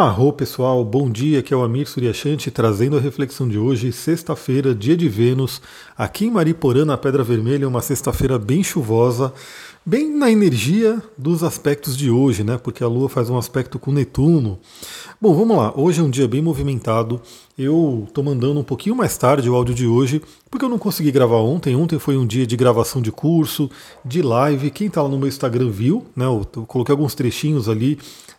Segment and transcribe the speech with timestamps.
[0.00, 4.72] Arro pessoal, bom dia, aqui é o Amir Suryashanti trazendo a reflexão de hoje, sexta-feira,
[4.72, 5.60] dia de Vênus,
[5.96, 9.32] aqui em Mariporã, na Pedra Vermelha, uma sexta-feira bem chuvosa,
[9.84, 12.56] bem na energia dos aspectos de hoje, né?
[12.56, 14.60] Porque a Lua faz um aspecto com Netuno.
[15.20, 17.20] Bom, vamos lá, hoje é um dia bem movimentado,
[17.58, 21.10] eu estou mandando um pouquinho mais tarde o áudio de hoje, porque eu não consegui
[21.10, 23.68] gravar ontem, ontem foi um dia de gravação de curso,
[24.04, 26.24] de live, quem está lá no meu Instagram viu, né?
[26.24, 27.98] Eu coloquei alguns trechinhos ali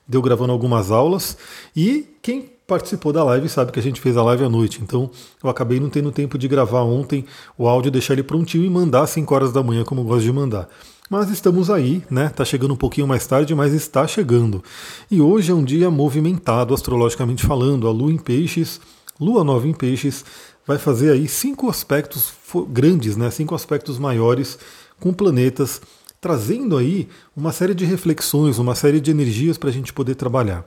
[0.10, 1.38] deu gravando algumas aulas
[1.76, 5.10] e quem participou da live sabe que a gente fez a live à noite, então
[5.44, 7.26] eu acabei não tendo tempo de gravar ontem
[7.58, 10.24] o áudio, deixar ele prontinho e mandar às 5 horas da manhã, como eu gosto
[10.24, 10.68] de mandar.
[11.10, 12.30] Mas estamos aí, né?
[12.30, 14.64] Tá chegando um pouquinho mais tarde, mas está chegando.
[15.10, 17.88] E hoje é um dia movimentado, astrologicamente falando.
[17.88, 18.80] A Lua em Peixes,
[19.20, 20.24] Lua Nova em Peixes,
[20.68, 22.32] vai fazer aí cinco aspectos
[22.68, 23.32] grandes, né?
[23.32, 24.60] Cinco aspectos maiores
[25.00, 25.82] com planetas
[26.22, 30.66] trazendo aí uma série de reflexões, uma série de energias para a gente poder trabalhar.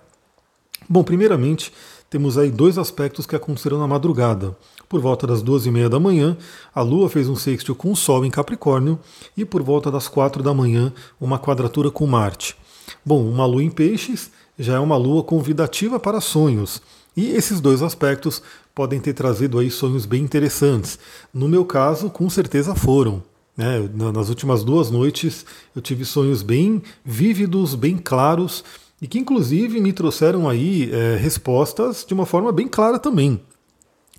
[0.88, 1.72] Bom, primeiramente,
[2.10, 4.56] temos aí dois aspectos que aconteceram na madrugada.
[4.88, 6.36] Por volta das duas e meia da manhã,
[6.74, 8.98] a Lua fez um sextil com o Sol em Capricórnio
[9.36, 12.56] e por volta das quatro da manhã, uma quadratura com Marte.
[13.04, 16.82] Bom, uma Lua em Peixes já é uma Lua convidativa para sonhos.
[17.16, 18.42] E esses dois aspectos
[18.74, 20.98] podem ter trazido aí sonhos bem interessantes.
[21.32, 23.22] No meu caso, com certeza foram.
[23.56, 23.88] Né?
[24.12, 28.64] Nas últimas duas noites eu tive sonhos bem vívidos, bem claros
[29.00, 33.40] e que inclusive me trouxeram aí é, respostas de uma forma bem clara também.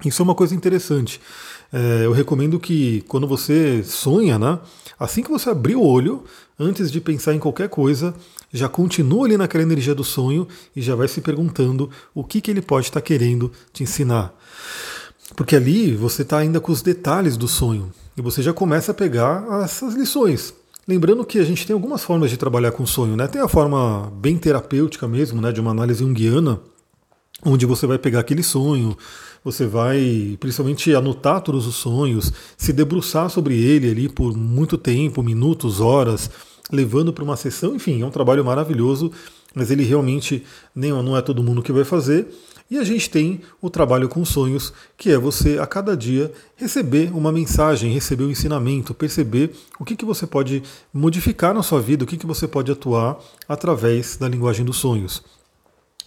[0.05, 1.21] Isso é uma coisa interessante.
[1.71, 4.59] É, eu recomendo que quando você sonha, né,
[4.99, 6.25] assim que você abrir o olho,
[6.59, 8.13] antes de pensar em qualquer coisa,
[8.51, 12.51] já continua ali naquela energia do sonho e já vai se perguntando o que, que
[12.51, 14.37] ele pode estar querendo te ensinar.
[15.35, 18.95] Porque ali você está ainda com os detalhes do sonho e você já começa a
[18.95, 20.53] pegar essas lições.
[20.87, 23.27] Lembrando que a gente tem algumas formas de trabalhar com sonho, né?
[23.27, 26.59] Tem a forma bem terapêutica mesmo, né, de uma análise junguiana,
[27.45, 28.97] onde você vai pegar aquele sonho,
[29.43, 35.23] você vai principalmente anotar todos os sonhos, se debruçar sobre ele ali por muito tempo,
[35.23, 36.29] minutos, horas,
[36.71, 39.11] levando para uma sessão, enfim, é um trabalho maravilhoso,
[39.53, 40.43] mas ele realmente
[40.75, 42.27] nem não é todo mundo que vai fazer.
[42.73, 47.15] E a gente tem o trabalho com sonhos, que é você a cada dia receber
[47.15, 52.03] uma mensagem, receber um ensinamento, perceber o que, que você pode modificar na sua vida,
[52.03, 55.21] o que, que você pode atuar através da linguagem dos sonhos.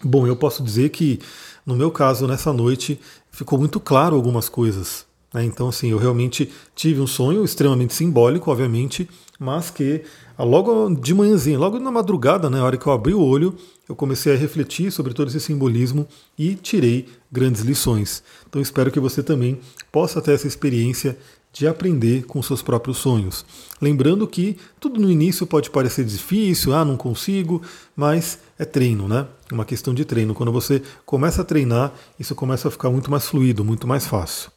[0.03, 1.21] Bom, eu posso dizer que
[1.65, 3.01] no meu caso, nessa noite,
[3.31, 5.07] ficou muito claro algumas coisas.
[5.33, 5.45] Né?
[5.45, 10.03] Então, assim, eu realmente tive um sonho extremamente simbólico, obviamente, mas que
[10.45, 13.55] logo de manhãzinha, logo na madrugada, né, hora que eu abri o olho,
[13.89, 16.07] eu comecei a refletir sobre todo esse simbolismo
[16.39, 18.23] e tirei grandes lições.
[18.49, 19.59] Então espero que você também
[19.91, 21.17] possa ter essa experiência
[21.53, 23.47] de aprender com seus próprios sonhos.
[23.81, 27.63] Lembrando que tudo no início pode parecer difícil, ah, não consigo,
[27.95, 29.27] mas é treino, né?
[29.51, 30.35] Uma questão de treino.
[30.35, 34.51] Quando você começa a treinar, isso começa a ficar muito mais fluido, muito mais fácil.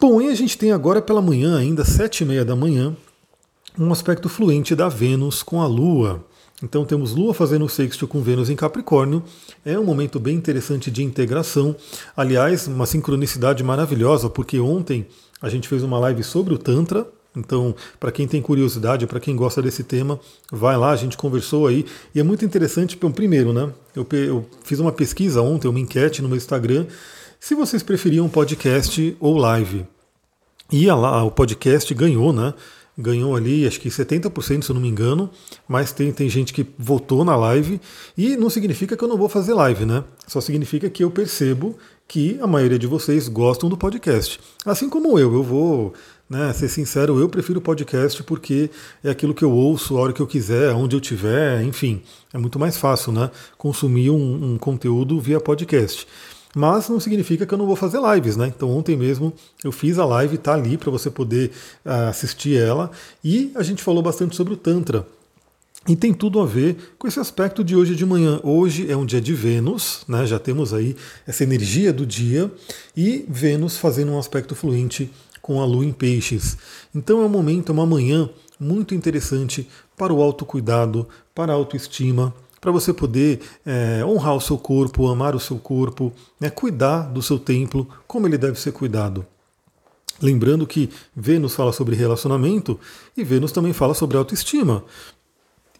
[0.00, 2.96] Bom, e a gente tem agora pela manhã, ainda sete e meia da manhã,
[3.78, 6.24] um aspecto fluente da Vênus com a Lua.
[6.62, 9.22] Então temos Lua fazendo sexto com Vênus em Capricórnio.
[9.64, 11.74] É um momento bem interessante de integração.
[12.16, 15.06] Aliás, uma sincronicidade maravilhosa, porque ontem
[15.40, 17.06] a gente fez uma live sobre o Tantra.
[17.34, 20.20] Então, para quem tem curiosidade, para quem gosta desse tema,
[20.52, 21.86] vai lá, a gente conversou aí.
[22.14, 23.72] E é muito interessante, primeiro, né?
[23.96, 26.86] Eu, eu fiz uma pesquisa ontem, uma enquete no meu Instagram,
[27.40, 29.86] se vocês preferiam podcast ou live.
[30.70, 32.54] E a, o podcast ganhou, né?
[32.96, 35.30] Ganhou ali, acho que 70%, se eu não me engano,
[35.66, 37.80] mas tem, tem gente que votou na live,
[38.16, 40.04] e não significa que eu não vou fazer live, né?
[40.26, 41.76] Só significa que eu percebo
[42.06, 44.38] que a maioria de vocês gostam do podcast.
[44.66, 45.94] Assim como eu, eu vou
[46.28, 48.70] né, ser sincero, eu prefiro podcast porque
[49.02, 52.38] é aquilo que eu ouço a hora que eu quiser, onde eu tiver, enfim, é
[52.38, 53.30] muito mais fácil, né?
[53.56, 56.06] Consumir um, um conteúdo via podcast
[56.54, 58.52] mas não significa que eu não vou fazer lives, né?
[58.54, 59.32] Então ontem mesmo
[59.64, 61.50] eu fiz a live, tá ali para você poder
[61.84, 62.90] uh, assistir ela,
[63.24, 65.06] e a gente falou bastante sobre o Tantra.
[65.88, 68.38] E tem tudo a ver com esse aspecto de hoje de manhã.
[68.44, 70.24] Hoje é um dia de Vênus, né?
[70.24, 70.94] já temos aí
[71.26, 72.52] essa energia do dia,
[72.96, 75.10] e Vênus fazendo um aspecto fluente
[75.40, 76.56] com a Lua em Peixes.
[76.94, 82.32] Então é um momento, é uma manhã muito interessante para o autocuidado, para a autoestima,
[82.62, 87.20] para você poder é, honrar o seu corpo, amar o seu corpo, né, cuidar do
[87.20, 89.26] seu templo como ele deve ser cuidado.
[90.20, 92.78] Lembrando que Vênus fala sobre relacionamento
[93.16, 94.84] e Vênus também fala sobre autoestima.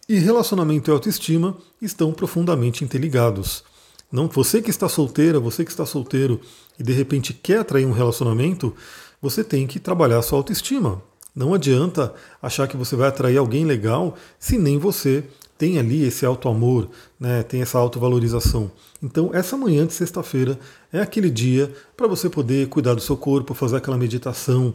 [0.09, 3.63] E relacionamento e autoestima estão profundamente interligados.
[4.11, 6.41] Não, você que está solteira, você que está solteiro
[6.77, 8.75] e de repente quer atrair um relacionamento,
[9.21, 11.01] você tem que trabalhar a sua autoestima.
[11.33, 15.23] Não adianta achar que você vai atrair alguém legal se nem você
[15.63, 18.69] tem ali esse alto amor, né, tem essa autovalorização.
[19.01, 20.59] Então, essa manhã de sexta-feira
[20.91, 24.73] é aquele dia para você poder cuidar do seu corpo, fazer aquela meditação.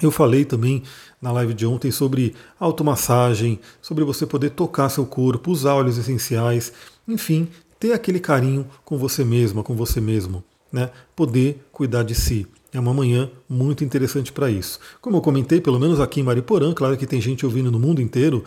[0.00, 0.84] Eu falei também
[1.20, 6.72] na live de ontem sobre automassagem, sobre você poder tocar seu corpo, usar óleos essenciais,
[7.08, 7.48] enfim,
[7.80, 10.92] ter aquele carinho com você mesma, com você mesmo, né?
[11.16, 12.46] Poder cuidar de si.
[12.72, 14.78] É uma manhã muito interessante para isso.
[15.00, 18.00] Como eu comentei, pelo menos aqui em Mariporã, claro que tem gente ouvindo no mundo
[18.00, 18.44] inteiro,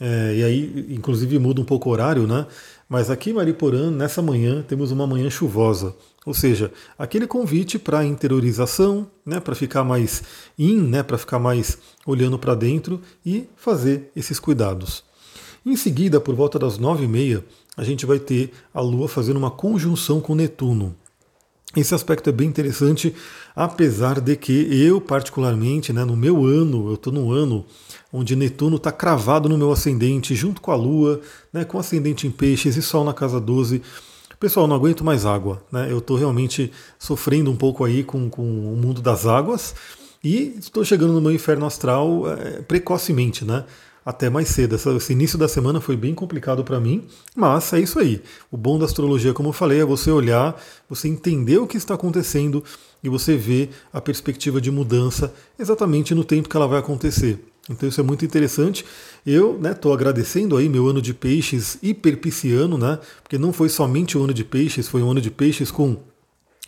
[0.00, 2.46] é, e aí inclusive muda um pouco o horário, né?
[2.88, 5.94] Mas aqui em Mariporã, nessa manhã, temos uma manhã chuvosa.
[6.24, 10.22] Ou seja, aquele convite para interiorização, né, para ficar mais
[10.58, 15.02] in, né, para ficar mais olhando para dentro e fazer esses cuidados.
[15.64, 17.44] Em seguida, por volta das nove e meia,
[17.76, 20.94] a gente vai ter a Lua fazendo uma conjunção com Netuno.
[21.76, 23.14] Esse aspecto é bem interessante,
[23.54, 27.64] apesar de que eu, particularmente, né, no meu ano, eu estou num ano
[28.10, 31.20] onde Netuno está cravado no meu ascendente, junto com a Lua,
[31.52, 33.82] né, com ascendente em peixes e Sol na casa 12.
[34.40, 35.62] Pessoal, não aguento mais água.
[35.70, 35.88] Né?
[35.90, 39.74] Eu estou realmente sofrendo um pouco aí com, com o mundo das águas
[40.22, 43.64] e estou chegando no meu inferno astral é, precocemente, né?
[44.08, 44.74] até mais cedo.
[44.74, 47.04] Esse início da semana foi bem complicado para mim,
[47.36, 48.22] mas é isso aí.
[48.50, 51.92] O bom da astrologia, como eu falei, é você olhar, você entender o que está
[51.92, 52.64] acontecendo
[53.04, 57.38] e você ver a perspectiva de mudança exatamente no tempo que ela vai acontecer.
[57.68, 58.82] Então isso é muito interessante.
[59.26, 62.98] Eu estou né, agradecendo aí meu ano de peixes hiperpiciano, né?
[63.22, 65.98] Porque não foi somente o ano de peixes, foi um ano de peixes com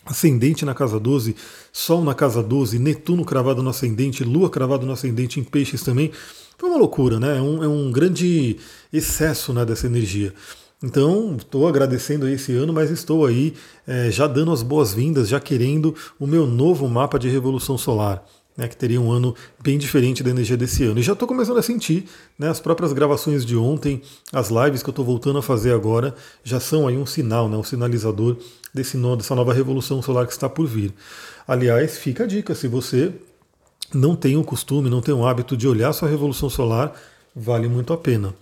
[0.05, 1.37] ascendente na casa 12,
[1.73, 6.11] Sol na casa 12, Netuno cravado no ascendente, Lua cravado no ascendente em peixes também.
[6.58, 7.38] Foi uma loucura, né?
[7.38, 8.56] É um, é um grande
[8.93, 10.35] excesso né, dessa energia.
[10.82, 13.55] Então, estou agradecendo esse ano, mas estou aí
[13.87, 18.25] é, já dando as boas-vindas, já querendo o meu novo mapa de revolução solar.
[18.60, 21.00] Né, que teria um ano bem diferente da energia desse ano.
[21.00, 22.04] E já estou começando a sentir,
[22.38, 26.14] né, as próprias gravações de ontem, as lives que eu estou voltando a fazer agora,
[26.44, 28.36] já são aí um sinal, né, um sinalizador
[28.74, 30.92] desse, dessa nova revolução solar que está por vir.
[31.48, 33.10] Aliás, fica a dica, se você
[33.94, 36.92] não tem o costume, não tem o hábito de olhar sua revolução solar,
[37.34, 38.34] vale muito a pena.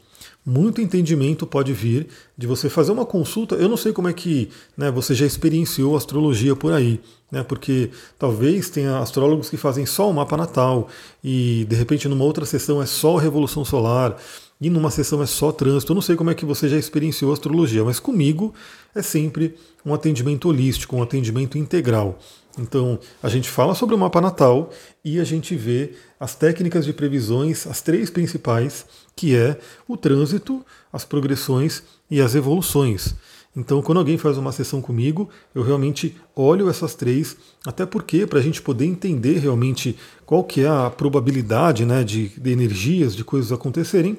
[0.44, 2.06] Muito entendimento pode vir
[2.37, 3.55] de você fazer uma consulta.
[3.56, 7.00] Eu não sei como é que né, você já experienciou astrologia por aí,
[7.31, 10.88] né, porque talvez tenha astrólogos que fazem só o mapa natal
[11.23, 14.17] e de repente numa outra sessão é só revolução solar
[14.61, 15.93] e numa sessão é só trânsito.
[15.93, 18.55] Eu não sei como é que você já experienciou astrologia, mas comigo
[18.94, 19.55] é sempre
[19.85, 22.19] um atendimento holístico, um atendimento integral.
[22.58, 24.70] Então, a gente fala sobre o mapa natal
[25.05, 28.85] e a gente vê as técnicas de previsões, as três principais,
[29.18, 33.16] que é o trânsito, as progressões e as evoluções.
[33.56, 37.36] Então, quando alguém faz uma sessão comigo, eu realmente olho essas três,
[37.66, 42.28] até porque para a gente poder entender realmente qual que é a probabilidade né, de,
[42.28, 44.18] de energias, de coisas acontecerem,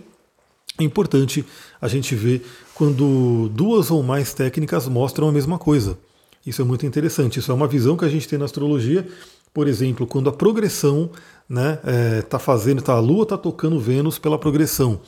[0.77, 1.45] é importante
[1.81, 5.97] a gente ver quando duas ou mais técnicas mostram a mesma coisa.
[6.45, 7.39] Isso é muito interessante.
[7.39, 9.07] Isso é uma visão que a gente tem na astrologia.
[9.53, 11.09] Por exemplo, quando a progressão
[11.47, 15.01] né, é, tá fazendo, tá, a Lua está tocando Vênus pela progressão.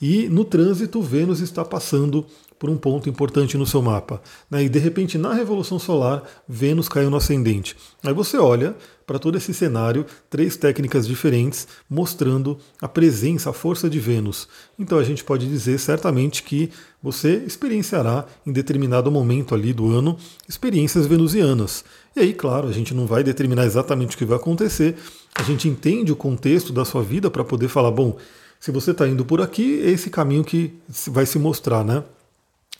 [0.00, 2.24] E no trânsito, Vênus está passando
[2.60, 4.20] por um ponto importante no seu mapa.
[4.50, 4.64] Né?
[4.64, 7.74] E de repente, na Revolução Solar, Vênus caiu no ascendente.
[8.04, 8.76] Aí você olha
[9.06, 14.46] para todo esse cenário, três técnicas diferentes mostrando a presença, a força de Vênus.
[14.78, 16.70] Então a gente pode dizer certamente que
[17.02, 21.82] você experienciará em determinado momento ali do ano experiências venusianas.
[22.14, 24.96] E aí, claro, a gente não vai determinar exatamente o que vai acontecer,
[25.34, 28.18] a gente entende o contexto da sua vida para poder falar, bom,
[28.60, 30.74] se você está indo por aqui, é esse caminho que
[31.08, 32.04] vai se mostrar, né?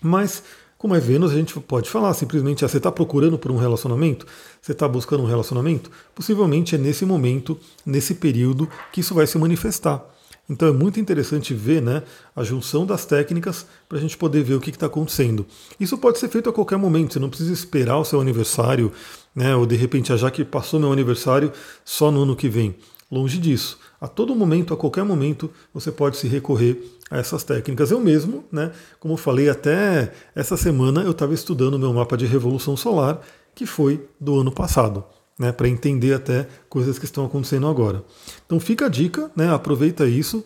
[0.00, 0.42] Mas,
[0.78, 4.26] como é Vênus, a gente pode falar simplesmente: ah, você está procurando por um relacionamento?
[4.61, 5.90] Você está buscando um relacionamento?
[6.14, 10.04] Possivelmente é nesse momento, nesse período, que isso vai se manifestar.
[10.50, 12.02] Então é muito interessante ver né,
[12.35, 15.47] a junção das técnicas para a gente poder ver o que está acontecendo.
[15.78, 18.90] Isso pode ser feito a qualquer momento, você não precisa esperar o seu aniversário,
[19.33, 21.52] né, ou de repente, já que passou meu aniversário,
[21.85, 22.75] só no ano que vem.
[23.09, 23.78] Longe disso.
[24.00, 27.90] A todo momento, a qualquer momento, você pode se recorrer a essas técnicas.
[27.90, 32.16] Eu mesmo, né, como eu falei, até essa semana eu estava estudando o meu mapa
[32.16, 33.21] de revolução solar,
[33.54, 35.04] que foi do ano passado.
[35.38, 38.04] Né, para entender até coisas que estão acontecendo agora.
[38.45, 40.45] Então fica a dica, né, aproveita isso.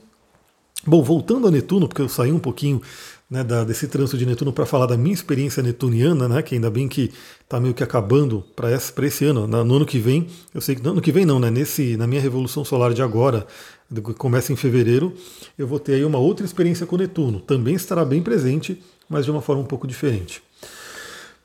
[0.86, 2.80] Bom, voltando a Netuno, porque eu saí um pouquinho
[3.34, 6.86] né, desse trânsito de Netuno para falar da minha experiência netuniana, né, que ainda bem
[6.86, 7.10] que
[7.42, 9.48] está meio que acabando para esse, esse ano.
[9.48, 12.06] No ano que vem, eu sei que no ano que vem não, né, nesse, na
[12.06, 13.44] minha revolução solar de agora,
[13.92, 15.12] que começa em fevereiro,
[15.58, 17.40] eu vou ter aí uma outra experiência com Netuno.
[17.40, 20.40] Também estará bem presente, mas de uma forma um pouco diferente.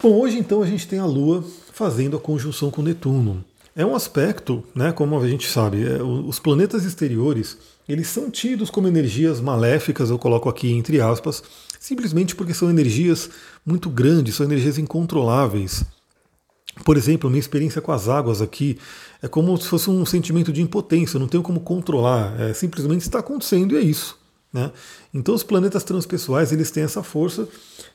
[0.01, 1.43] Bom, hoje então a gente tem a Lua
[1.73, 3.43] fazendo a conjunção com Netuno.
[3.75, 7.57] É um aspecto, né, como a gente sabe, é, os planetas exteriores
[7.89, 11.41] eles são tidos como energias maléficas, eu coloco aqui entre aspas,
[11.79, 13.29] simplesmente porque são energias
[13.65, 15.85] muito grandes, são energias incontroláveis.
[16.83, 18.77] Por exemplo, minha experiência com as águas aqui
[19.21, 23.01] é como se fosse um sentimento de impotência, eu não tenho como controlar, é, simplesmente
[23.01, 24.17] está acontecendo e é isso.
[24.51, 24.71] Né?
[25.13, 27.47] Então os planetas transpessoais eles têm essa força,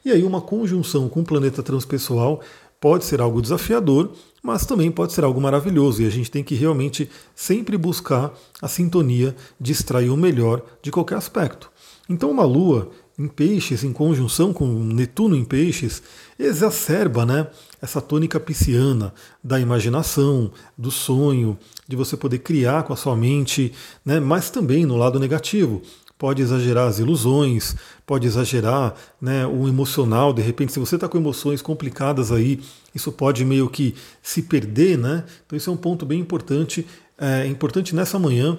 [0.05, 2.41] e aí uma conjunção com o planeta transpessoal
[2.81, 4.13] pode ser algo desafiador,
[4.43, 8.69] mas também pode ser algo maravilhoso, e a gente tem que realmente sempre buscar a
[8.69, 11.73] sintonia de extrair o melhor de qualquer aspecto.
[12.09, 16.03] Então uma lua em peixes, em conjunção com Netuno em peixes,
[16.39, 17.47] exacerba né,
[17.81, 21.57] essa tônica pisciana da imaginação, do sonho,
[21.87, 23.73] de você poder criar com a sua mente,
[24.05, 25.83] né, mas também no lado negativo.
[26.17, 30.33] Pode exagerar as ilusões, pode exagerar né, o emocional.
[30.33, 32.61] De repente, se você está com emoções complicadas aí,
[32.95, 35.25] isso pode meio que se perder, né?
[35.45, 36.87] Então, isso é um ponto bem importante.
[37.19, 38.57] É importante nessa manhã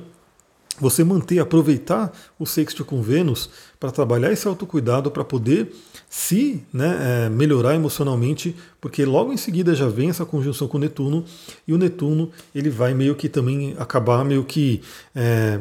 [0.80, 5.74] você manter, aproveitar o sexto com Vênus para trabalhar esse autocuidado, para poder
[6.10, 11.26] se né, é, melhorar emocionalmente, porque logo em seguida já vem essa conjunção com Netuno,
[11.68, 14.82] e o Netuno ele vai meio que também acabar meio que.
[15.14, 15.60] É,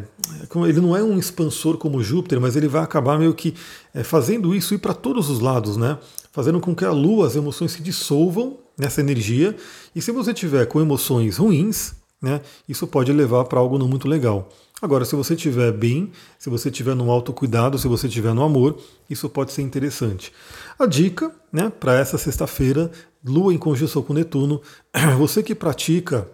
[0.69, 3.55] ele não é um expansor como Júpiter, mas ele vai acabar meio que
[3.93, 5.99] é, fazendo isso ir para todos os lados, né?
[6.33, 9.57] Fazendo com que a Lua, as emoções se dissolvam nessa energia,
[9.95, 14.09] e se você tiver com emoções ruins, né, isso pode levar para algo não muito
[14.09, 14.49] legal.
[14.85, 18.79] Agora, se você estiver bem, se você estiver no autocuidado, se você estiver no amor,
[19.09, 20.31] isso pode ser interessante.
[20.79, 22.91] A dica né, para essa sexta-feira,
[23.25, 24.61] Lua em conjunção com Netuno,
[25.17, 26.29] você que pratica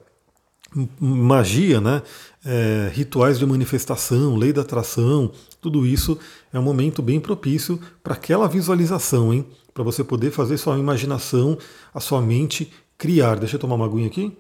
[0.99, 2.03] magia, né,
[2.45, 5.31] é, rituais de manifestação, lei da atração,
[5.61, 6.19] tudo isso
[6.53, 9.47] é um momento bem propício para aquela visualização, hein?
[9.73, 11.57] Para você poder fazer sua imaginação,
[11.95, 13.37] a sua mente criar.
[13.37, 14.37] Deixa eu tomar uma aguinha aqui.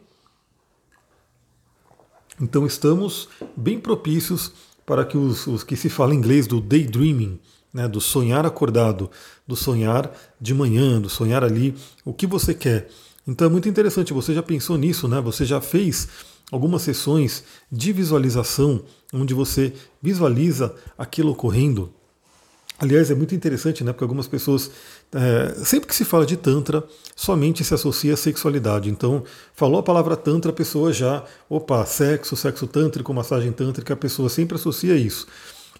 [2.40, 4.52] Então estamos bem propícios
[4.86, 7.38] para que os, os que se fala em inglês do daydreaming,
[7.72, 9.10] né, do sonhar acordado,
[9.46, 12.88] do sonhar de manhã, do sonhar ali o que você quer.
[13.26, 15.20] Então é muito interessante, você já pensou nisso, né?
[15.20, 16.08] Você já fez
[16.50, 18.82] algumas sessões de visualização
[19.12, 21.92] onde você visualiza aquilo ocorrendo
[22.80, 23.92] Aliás, é muito interessante, né?
[23.92, 24.70] Porque algumas pessoas,
[25.12, 26.84] é, sempre que se fala de Tantra,
[27.16, 28.90] somente se associa à sexualidade.
[28.90, 29.24] Então,
[29.54, 34.28] falou a palavra Tantra, a pessoa já, opa, sexo, sexo tântrico, massagem tântrica, a pessoa
[34.28, 35.26] sempre associa isso.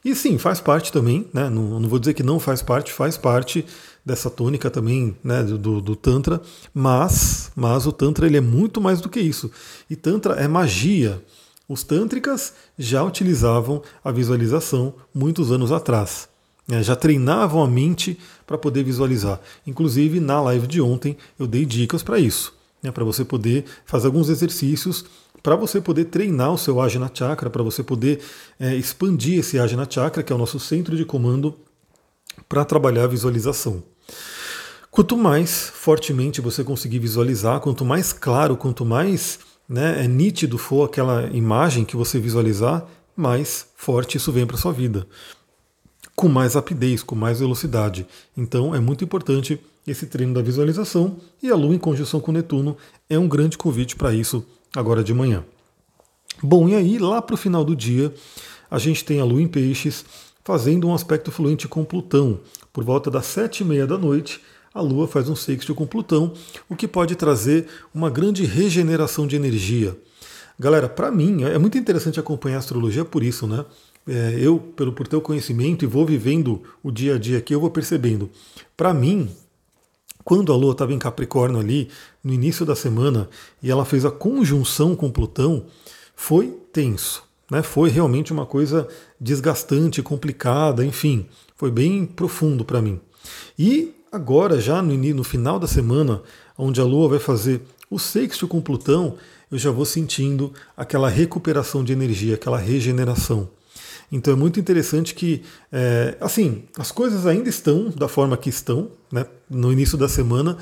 [0.04, 1.50] E sim, faz parte também, né?
[1.50, 3.64] Não, não vou dizer que não faz parte, faz parte
[4.04, 5.42] dessa tônica também, né?
[5.42, 6.40] Do, do Tantra,
[6.72, 9.50] mas, mas o Tantra ele é muito mais do que isso.
[9.88, 11.22] E Tantra é magia.
[11.68, 16.28] Os tântricas já utilizavam a visualização muitos anos atrás.
[16.68, 18.18] É, já treinavam a mente
[18.50, 19.40] para poder visualizar.
[19.64, 22.52] Inclusive, na live de ontem, eu dei dicas para isso,
[22.82, 25.04] né, para você poder fazer alguns exercícios
[25.40, 28.20] para você poder treinar o seu Ajna Chakra, para você poder
[28.58, 31.56] é, expandir esse Ajna Chakra, que é o nosso centro de comando,
[32.48, 33.82] para trabalhar a visualização.
[34.90, 39.38] Quanto mais fortemente você conseguir visualizar, quanto mais claro, quanto mais
[39.68, 42.84] né, é nítido for aquela imagem que você visualizar,
[43.16, 45.06] mais forte isso vem para sua vida
[46.20, 48.06] com mais rapidez, com mais velocidade.
[48.36, 52.76] Então é muito importante esse treino da visualização e a Lua em conjunção com Netuno
[53.08, 54.44] é um grande convite para isso
[54.76, 55.42] agora de manhã.
[56.42, 58.12] Bom, e aí lá para o final do dia
[58.70, 60.04] a gente tem a Lua em Peixes
[60.44, 62.40] fazendo um aspecto fluente com Plutão.
[62.70, 64.42] Por volta das sete e meia da noite,
[64.74, 66.34] a Lua faz um sexto com Plutão,
[66.68, 69.96] o que pode trazer uma grande regeneração de energia.
[70.58, 73.64] Galera, para mim é muito interessante acompanhar a astrologia por isso, né?
[74.06, 77.54] É, eu, pelo por ter o conhecimento e vou vivendo o dia a dia aqui,
[77.54, 78.30] eu vou percebendo.
[78.76, 79.28] Para mim,
[80.24, 81.88] quando a Lua estava em Capricórnio ali,
[82.22, 83.28] no início da semana,
[83.62, 85.64] e ela fez a conjunção com Plutão,
[86.14, 87.22] foi tenso.
[87.50, 87.62] Né?
[87.62, 88.86] Foi realmente uma coisa
[89.20, 91.26] desgastante, complicada, enfim,
[91.56, 93.00] foi bem profundo para mim.
[93.58, 96.22] E agora, já no, no final da semana,
[96.56, 99.16] onde a Lua vai fazer o sexto com Plutão,
[99.50, 103.48] eu já vou sentindo aquela recuperação de energia, aquela regeneração.
[104.10, 108.90] Então é muito interessante que, é, assim, as coisas ainda estão da forma que estão,
[109.12, 110.56] né, no início da semana,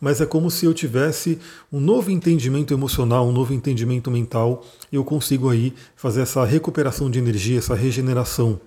[0.00, 1.38] mas é como se eu tivesse
[1.72, 7.10] um novo entendimento emocional, um novo entendimento mental, e eu consigo aí fazer essa recuperação
[7.10, 8.60] de energia, essa regeneração.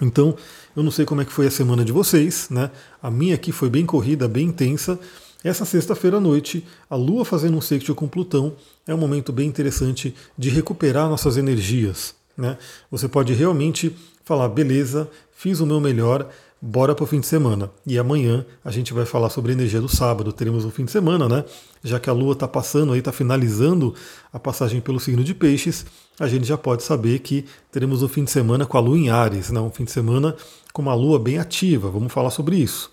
[0.00, 0.34] Então,
[0.74, 2.70] eu não sei como é que foi a semana de vocês, né?
[3.02, 4.98] A minha aqui foi bem corrida, bem intensa.
[5.44, 9.46] Essa sexta-feira à noite, a Lua fazendo um sexto com Plutão é um momento bem
[9.46, 12.15] interessante de recuperar nossas energias.
[12.36, 12.58] Né?
[12.90, 16.28] Você pode realmente falar, beleza, fiz o meu melhor,
[16.60, 17.70] bora para o fim de semana.
[17.86, 20.32] E amanhã a gente vai falar sobre a energia do sábado.
[20.32, 21.44] Teremos um fim de semana, né?
[21.82, 23.94] Já que a Lua está passando aí, está finalizando
[24.32, 25.86] a passagem pelo signo de Peixes,
[26.18, 29.10] a gente já pode saber que teremos um fim de semana com a Lua em
[29.10, 29.60] Ares, né?
[29.60, 30.34] Um fim de semana
[30.72, 31.90] com uma Lua bem ativa.
[31.90, 32.90] Vamos falar sobre isso.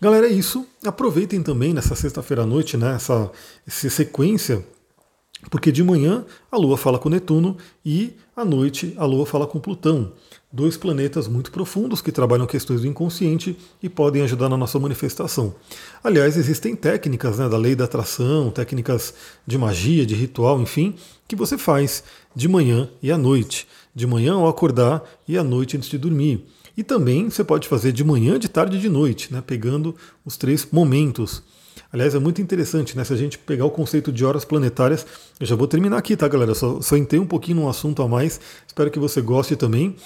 [0.00, 0.66] Galera, é isso.
[0.84, 2.94] Aproveitem também nessa sexta-feira à noite, né?
[2.94, 3.30] Essa,
[3.66, 4.64] essa sequência
[5.48, 9.60] porque de manhã a Lua fala com Netuno e à noite a Lua fala com
[9.60, 10.12] Plutão.
[10.52, 15.54] Dois planetas muito profundos que trabalham questões do inconsciente e podem ajudar na nossa manifestação.
[16.02, 19.14] Aliás, existem técnicas né, da lei da atração, técnicas
[19.46, 20.96] de magia, de ritual, enfim,
[21.28, 22.02] que você faz
[22.34, 23.68] de manhã e à noite.
[23.94, 26.44] De manhã ao acordar e à noite antes de dormir.
[26.76, 29.94] E também você pode fazer de manhã, de tarde e de noite, né, pegando
[30.24, 31.44] os três momentos.
[31.92, 33.02] Aliás, é muito interessante, né?
[33.02, 35.04] Se a gente pegar o conceito de horas planetárias,
[35.40, 36.54] eu já vou terminar aqui, tá, galera?
[36.54, 39.96] Só, só entrei um pouquinho num assunto a mais, espero que você goste também.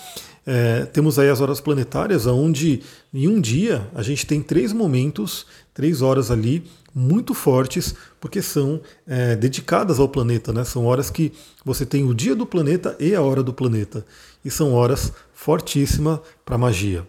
[0.47, 5.47] É, temos aí as horas planetárias, onde em um dia a gente tem três momentos,
[5.75, 6.65] três horas ali,
[6.95, 10.65] muito fortes, porque são é, dedicadas ao planeta, né?
[10.65, 11.33] São horas que
[11.65, 14.07] você tem o dia do planeta e a hora do planeta.
[14.43, 17.07] E são horas fortíssimas para magia.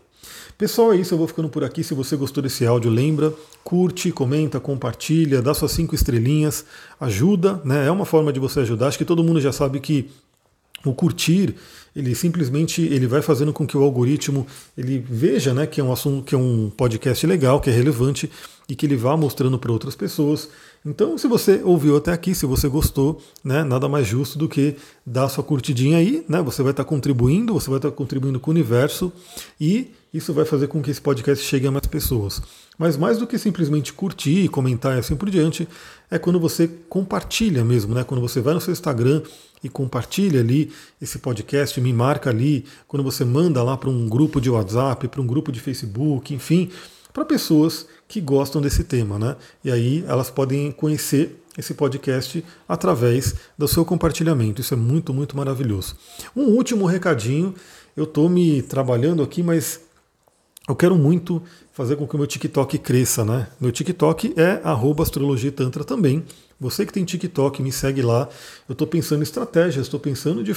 [0.57, 1.13] Pessoal, é isso.
[1.13, 1.83] Eu vou ficando por aqui.
[1.83, 3.33] Se você gostou desse áudio, lembra,
[3.63, 6.65] curte, comenta, compartilha, dá suas cinco estrelinhas,
[6.99, 7.87] ajuda, né?
[7.87, 8.87] É uma forma de você ajudar.
[8.87, 10.09] Acho que todo mundo já sabe que
[10.85, 11.55] o curtir
[11.95, 14.45] ele simplesmente ele vai fazendo com que o algoritmo
[14.77, 18.29] ele veja né, que é um assunto, que é um podcast legal, que é relevante
[18.67, 20.49] e que ele vá mostrando para outras pessoas.
[20.85, 24.75] Então, se você ouviu até aqui, se você gostou, né, nada mais justo do que
[25.05, 26.41] dar sua curtidinha aí, né?
[26.41, 29.11] Você vai estar contribuindo, você vai estar contribuindo com o universo
[29.59, 32.41] e isso vai fazer com que esse podcast chegue a mais pessoas.
[32.77, 35.67] Mas mais do que simplesmente curtir, comentar e assim por diante,
[36.09, 38.03] é quando você compartilha mesmo, né?
[38.03, 39.21] Quando você vai no seu Instagram
[39.65, 44.39] e compartilha ali esse podcast, me marca ali, quando você manda lá para um grupo
[44.39, 46.69] de WhatsApp, para um grupo de Facebook, enfim,
[47.11, 49.35] para pessoas que gostam desse tema, né?
[49.63, 54.61] E aí elas podem conhecer esse podcast através do seu compartilhamento.
[54.61, 55.95] Isso é muito, muito maravilhoso.
[56.35, 57.55] Um último recadinho.
[57.97, 59.79] Eu estou me trabalhando aqui, mas
[60.67, 61.41] eu quero muito
[61.71, 63.47] fazer com que o meu TikTok cresça, né?
[63.59, 64.61] Meu TikTok é
[65.01, 66.23] astrologitantra também.
[66.59, 68.29] Você que tem TikTok, me segue lá.
[68.67, 70.55] Eu estou pensando em estratégias, estou pensando de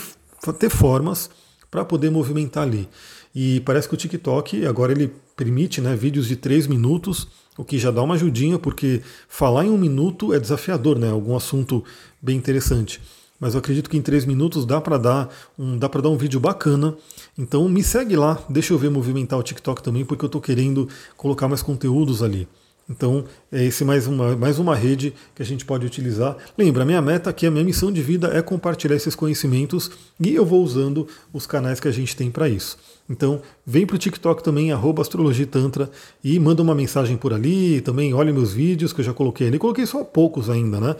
[0.58, 1.30] ter formas
[1.70, 2.88] para poder movimentar ali.
[3.34, 7.78] E parece que o TikTok agora ele permite né, vídeos de 3 minutos, o que
[7.78, 11.10] já dá uma ajudinha, porque falar em um minuto é desafiador, né?
[11.10, 11.84] Algum assunto
[12.22, 13.00] bem interessante
[13.40, 16.16] mas eu acredito que em três minutos dá para dar um dá para dar um
[16.16, 16.96] vídeo bacana.
[17.36, 20.88] Então me segue lá, deixa eu ver movimentar o TikTok também, porque eu estou querendo
[21.16, 22.48] colocar mais conteúdos ali.
[22.88, 26.36] Então, é esse mais uma, mais uma rede que a gente pode utilizar.
[26.56, 30.46] Lembra, minha meta aqui, a minha missão de vida é compartilhar esses conhecimentos e eu
[30.46, 32.78] vou usando os canais que a gente tem para isso.
[33.08, 35.90] Então, vem para o TikTok também, astrologitantra,
[36.24, 39.58] e manda uma mensagem por ali, também olha meus vídeos que eu já coloquei ali.
[39.58, 40.96] Coloquei só poucos ainda, né?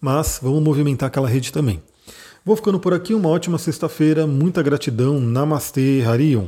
[0.00, 1.82] mas vamos movimentar aquela rede também.
[2.44, 6.46] Vou ficando por aqui, uma ótima sexta-feira, muita gratidão, Namastê, Harion.